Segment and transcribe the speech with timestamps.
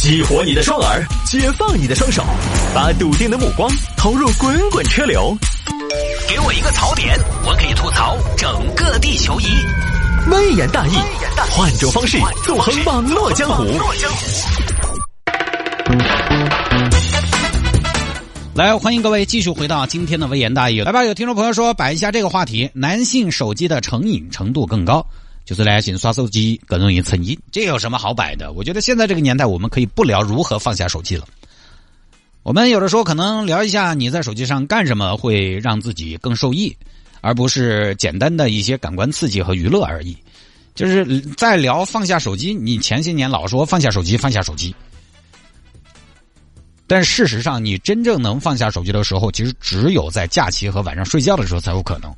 [0.00, 2.22] 激活你的双耳，解放你的双手，
[2.72, 5.36] 把笃定的目光投入滚滚车流。
[6.28, 9.46] 给我一个槽点，我可以吐槽整个地球仪。
[10.30, 10.92] 微言大义，
[11.50, 13.64] 换种方式纵横网络江湖。
[18.54, 20.80] 来，欢迎各位继续回到今天的微言大义。
[20.80, 25.04] 来吧，有听众朋友说摆一下这个话题：男性手机的成瘾程度更高。
[25.48, 28.52] 就是男性刷手机更容易成瘾，这有什么好摆的？
[28.52, 31.26] 我觉得现在这个年代，我们可以不聊如何放下手机了。
[32.42, 36.76] 我们有的时候可能聊一下你在手机上干什么会让自己更受益，
[37.22, 40.14] 而不是简单的一些感官刺激和娱乐而已。
[40.74, 44.74] 就是在聊放下手机，你前些年老说放下手机，放下手机，
[46.86, 52.14] 但事实上，你真正能放下手机的时候，其实只有在假期和晚上睡觉的时候才有可能。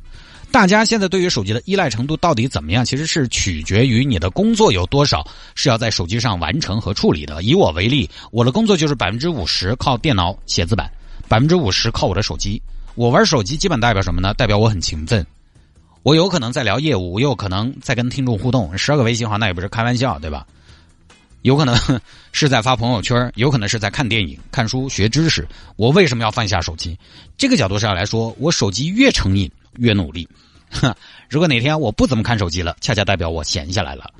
[0.52, 2.84] 大家现在对于手机的依赖程度到底怎么样？
[2.84, 7.42] 其实是取决于你的工作有多少是要在手机上完成和处理的。
[7.42, 10.90] 以我为例，我的工作就是百分之五十靠电脑写字板，
[11.28, 12.60] 百分之五十靠我的手机。
[12.96, 14.34] 我玩手机基本代表什么呢？
[14.34, 15.24] 代表我很勤奋。
[16.02, 18.76] 我有可能在聊业务，有可能在跟听众互动。
[18.76, 20.44] 十二个微信号那也不是开玩笑，对吧？
[21.42, 21.78] 有可能
[22.32, 25.46] 是在发朋友圈， 有可能是在看电影、看书、学知识。
[25.76, 26.98] 我为什么要放下手机？
[27.38, 29.48] 这个角度上来说，我手机越成瘾。
[29.78, 30.28] 越努力，
[31.28, 34.12] 如果哪天我不怎么看手机了，恰恰代表我闲下来了。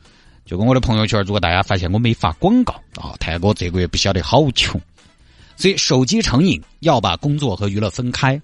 [0.46, 4.80] 就跟我的朋友圈，如果大家发现我没发广告啊，泰哥这个月不晓得好穷。
[5.56, 8.40] 所以手机成瘾要把工作和娱乐分开。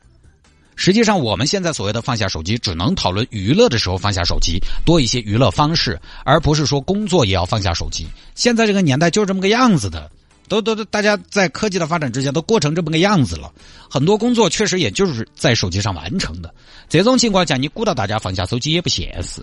[0.76, 8.06] 实际上，我们现在所谓的放下手机，只能讨论娱乐的时候放下手机，多一些娱乐方式，而不是说工作也要放下手机。
[8.34, 10.10] 现在这个年代就是这么个样子的。
[10.48, 13.52] 都都都，大家在科技的发展之下都过成这么个样子了，
[13.90, 16.54] 很多工作确实也就是在手机上完成的。
[16.88, 19.42] 这种情况下，你鼓捣大家放下手机也不现实。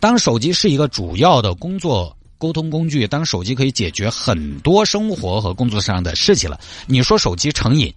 [0.00, 7.92] 当手机是一个主要的工作沟通工具，当手机可以解决很多生活和工作上的事情了，你说手机成瘾，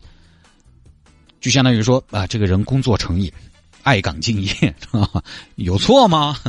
[1.40, 3.32] 就相当于说啊，这个人工作成瘾，
[3.84, 4.76] 爱岗敬业，
[5.58, 6.40] 有错吗？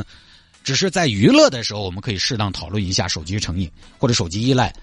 [0.63, 4.73] 只是在娱乐的时候，我们可以适当讨论一下手机成瘾或者手机依赖。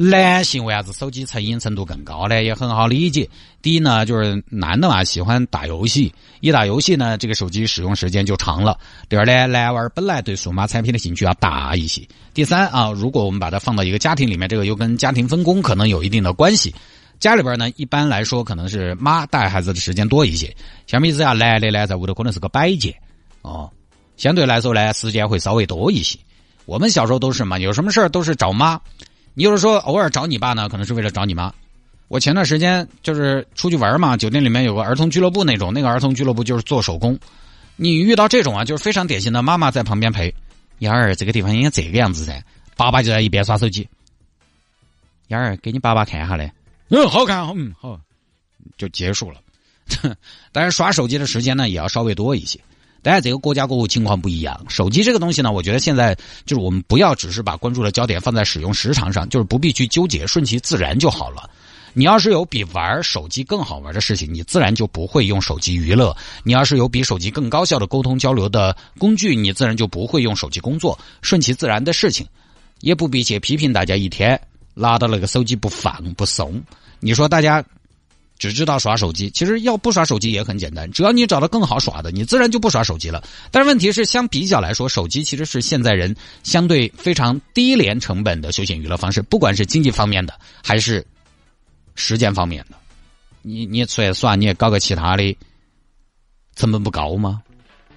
[0.00, 2.40] 男性为啥子手机成瘾程度更高呢？
[2.40, 3.28] 也很好理解。
[3.60, 8.78] 第一呢，就是男的嘛喜欢打游戏，一打游戏呢，这个手机使用时间就长了。
[9.08, 12.06] 第二呢，男娃儿本来对数码产品的兴趣要大一些。
[12.32, 16.72] 第三啊，如果我们把它放到一个家庭里面，这个又跟家庭分工可能有一定的关系。
[17.18, 22.94] 家里边呢，一般来说可能是妈带孩子的时间多一些，相比之下，男的呢在屋头可能是个摆件
[23.42, 23.68] 哦，
[24.16, 26.16] 相对来说呢时间会稍微多一些。
[26.66, 28.80] 我们小时候都是嘛，有什么事儿都是找妈。
[29.38, 31.54] 你就是说偶尔找你爸呢，可能是为了找你妈。
[32.08, 37.16] 我前段时间就是出去玩嘛，酒店里面有个儿童俱乐部那种，那个儿童俱乐部就是做手工。
[37.76, 40.34] 你遇到这种啊，就是非常典型的妈妈在旁边陪。
[40.80, 42.42] 幺儿，这个地方应该这个样子噻。
[42.76, 43.88] 爸爸就在一边刷手机。
[45.28, 46.50] 幺儿，给你爸爸看下嘞。
[46.88, 48.00] 嗯，好看，嗯好，
[48.76, 49.40] 就结束了。
[50.50, 52.58] 当然，刷手机的时间呢，也要稍微多一些。
[53.00, 54.60] 当然，这个国家国户情况不一样。
[54.68, 56.14] 手机这个东西呢，我觉得现在
[56.44, 61.48] 就是我们不要只是把关注的焦点放在使用时长上，就是不必去纠结，顺其自然就好了。
[61.94, 70.98] 你要是有比玩手机更好玩的事情，你自然就不会用手机娱乐；你要是有比手机更高效的沟通交流的工具，你自然就不会用手机工作。
[71.22, 72.26] 顺其自然的事情，
[72.80, 74.38] 也不必去批评大家一天
[74.74, 76.60] 拉到那个手机不放不松。
[77.00, 77.64] 你说大家。
[78.38, 83.22] 只知道耍手机，其实要不耍手机也很简单，只要你找到更好耍的，你自然就不耍手机了。
[83.50, 91.04] 但是问题是，相比较来说，手机其实是现在人相对非常低廉成本的休闲娱乐方式，不管是经济方面的还是
[91.96, 92.76] 时间方面的。
[93.42, 95.36] 你你出来耍，你也搞个其他的，
[96.54, 97.42] 成本不高吗？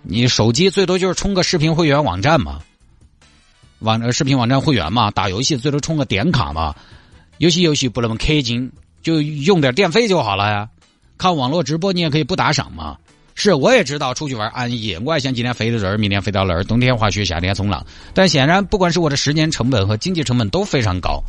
[0.01, 2.59] 你手机最多就是充个视频会员网站嘛，
[3.78, 6.75] 网视频网站会员嘛，打游戏最多充个点卡嘛，
[7.38, 8.72] 有些游戏不那么氪金。
[9.01, 10.69] 就用点电费就好了呀，
[11.17, 12.97] 看网络直播你也可以不打赏嘛。
[13.34, 17.84] 是，我也知道出去玩安逸，我还想今天飞到这儿，明天飞到那儿，冬天滑雪，夏天冲浪。
[18.13, 21.23] 但显然，不管是我的时间成本和经济成本都非常高，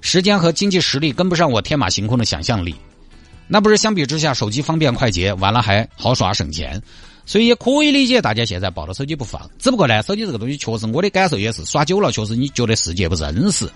[0.00, 2.74] 时间和经济实力跟不上我天马行空的想象力。
[3.46, 6.82] 那不是相比之下，手机方便快捷，完了还好耍省钱，
[7.26, 9.48] 所以也可以理解大家现在抱着手机不放。
[9.58, 13.70] 只不过呢，手机这个东西确实我的感受也是，耍久了确实你觉得世界不真实。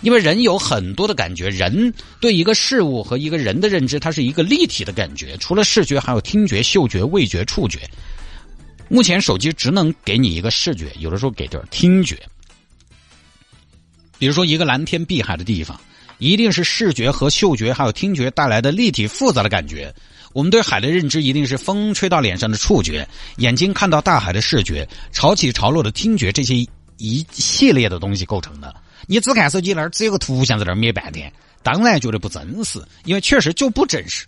[0.00, 5.36] 因为人有很多的感觉，人对一个事物和一个人的认知，它是一个立体的感觉。
[5.38, 7.80] 除了视觉，还有听觉、嗅觉、味觉、触觉。
[8.88, 12.16] 目前手机只能给你一个视觉，有的时候给点听觉。
[14.18, 15.78] 比如说一个蓝天碧海的地方，
[16.18, 19.94] 一定是视觉和嗅觉还有听觉带来的立体复杂的感觉。
[20.32, 23.06] 我们对海的认知一定是风吹到脸上的触觉，
[23.36, 26.56] 眼睛看到大海的视觉，潮起潮落的听觉，这些
[26.98, 28.74] 一系列的东西构成的。
[29.06, 34.26] 你只看手机那儿只有个图像在那儿灭半天，当然觉得不真实，因为确实就不真实。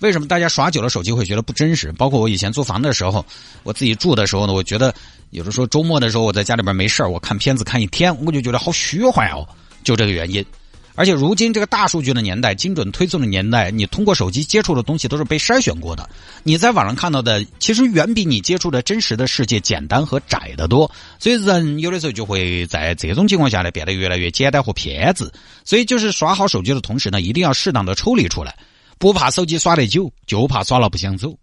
[0.00, 1.90] 为什么大家耍久了手机会觉得不真实？
[1.92, 3.24] 包括我以前租房的时候，
[3.62, 4.94] 我自己住的时候呢，我觉得
[5.30, 9.46] 有的时候周末的时候我在家里边没事儿，我看片子看一天，我就觉得好虚幻哦，
[9.82, 10.44] 就这个原因。
[10.94, 16.08] 而且如今这个大数据的年代、精准推送的年代，你通过手机接触的东西都是被筛选过的。
[16.42, 20.90] 你在网上看到的，其实远比你接触的真实的世界简单和窄得多。
[21.18, 25.30] 所以人有的时候就会在这种情况下呢，变得越来越简单和偏执。
[25.64, 28.56] 所以就是刷好手机的同时呢，一定要适当的抽离出来，
[28.98, 31.36] 不怕手机耍得久，就怕耍了不想走。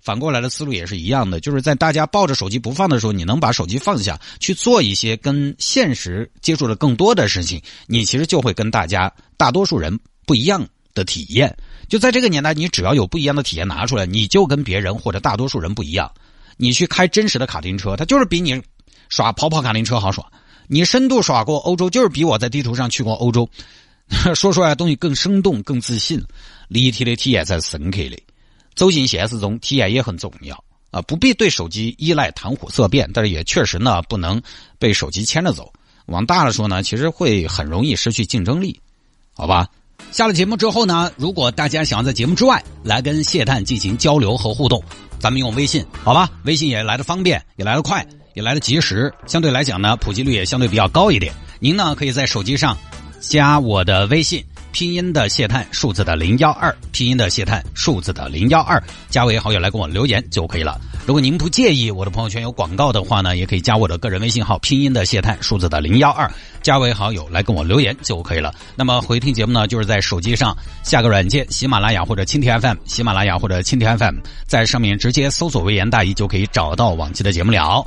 [0.00, 11.54] 反过来的思路也是一样的，就是在大家抱着手机不放的时候，你能把手机放下去做一些跟现实接触的更多的事情，你其实就会跟大家大多数人不一样的体验。
[11.88, 16.10] 就在这个年代，你只要有不一样的体验拿出来，你就跟别人或者大多数人不一样。
[16.56, 18.62] 你去开真实的卡丁车，它就是比你
[19.08, 20.30] 耍跑跑卡丁车好耍。
[20.66, 23.48] 你深度耍过欧洲，就是比我在地图上去过欧洲，
[24.34, 26.22] 说出来的东西更生动、更自信，
[26.68, 28.22] 立体的体验才深刻的。
[28.78, 30.54] 走进现实中，体验也很重要
[30.92, 31.02] 啊！
[31.02, 34.40] 不必对手机依赖谈虎色变，但是也确实呢，不能
[34.78, 35.72] 被手机牵着走。
[36.06, 38.78] 往大了说呢，其实会很容易失去竞争力，
[39.34, 39.66] 好吧？
[40.12, 44.80] 下了节目之后呢，如果大家想要在节目之外来跟谢探进行交流和互动，
[45.18, 46.30] 咱们用微信，好吧？
[46.44, 51.34] 微信也来的方便，也来的快，也来的及时，相对来讲呢，普及率也相对比较高一点。
[51.58, 52.78] 您呢，可以在手机上
[53.18, 54.44] 加我的微信。
[54.78, 58.80] 拼音的谢探，数字的零幺二，拼音的谢探，数字的零幺二，
[59.10, 60.80] 加为好友来跟我留言就可以了。
[61.04, 66.30] 如果您不介意我的朋友圈有广告的话呢，也可以加我的个人微信号，拼音的谢探，数字的零幺二，
[66.62, 68.54] 加为好友来跟我留言就可以了。
[68.76, 77.84] 那么回听节目呢，就是在手机上下个软件，喜马拉雅或者蜻蜓 FM，喜马拉雅或者蜻蜓 FM，在上面直接搜索“微言大义”就可以找到往期的节目了。